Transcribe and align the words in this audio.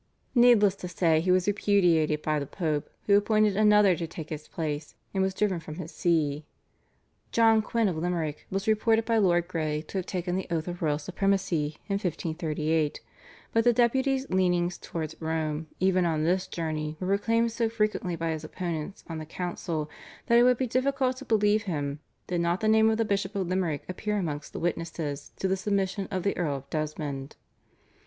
Needless 0.33 0.75
to 0.77 0.87
say 0.87 1.21
he 1.21 1.29
was 1.29 1.45
repudiated 1.45 2.23
by 2.23 2.39
the 2.39 2.47
Pope, 2.47 2.89
who 3.05 3.15
appointed 3.15 3.55
another 3.55 3.95
to 3.97 4.07
take 4.07 4.31
his 4.31 4.47
place, 4.47 4.95
and 5.13 5.21
was 5.21 5.35
driven 5.35 5.59
from 5.59 5.75
his 5.75 5.91
See. 5.91 6.43
John 7.31 7.61
Quinn 7.61 7.87
of 7.87 7.97
Limerick 7.97 8.47
was 8.49 8.67
reported 8.67 9.05
by 9.05 9.19
Lord 9.19 9.47
Grey 9.47 9.83
to 9.83 9.99
have 9.99 10.07
taken 10.07 10.35
the 10.35 10.47
oath 10.49 10.67
of 10.67 10.81
royal 10.81 10.97
supremacy 10.97 11.77
in 11.87 11.97
1538, 11.99 12.99
but 13.53 13.63
the 13.63 13.71
Deputy's 13.73 14.27
leanings 14.31 14.79
towards 14.79 15.15
Rome 15.21 15.67
even 15.79 16.03
on 16.03 16.23
this 16.23 16.47
journey 16.47 16.97
were 16.99 17.05
proclaimed 17.05 17.51
so 17.51 17.69
frequently 17.69 18.15
by 18.15 18.31
his 18.31 18.43
opponents 18.43 19.03
on 19.07 19.19
the 19.19 19.25
council 19.27 19.87
that 20.25 20.39
it 20.39 20.41
would 20.41 20.57
be 20.57 20.65
difficult 20.65 21.17
to 21.17 21.25
believe 21.25 21.61
him, 21.69 21.99
did 22.25 22.41
not 22.41 22.59
the 22.61 22.67
name 22.67 22.89
of 22.89 22.97
the 22.97 23.05
Bishop 23.05 23.35
of 23.35 23.47
Limerick 23.47 23.85
appear 23.87 24.17
amongst 24.17 24.51
the 24.51 24.59
witnesses 24.59 25.31
to 25.37 25.47
the 25.47 25.55
submission 25.55 26.07
of 26.09 26.23
the 26.23 26.35
Earl 26.35 26.55
of 26.55 26.69
Desmond. 26.71 27.35